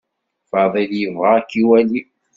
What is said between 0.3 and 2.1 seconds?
Faḍil yebɣa ad k-iwali.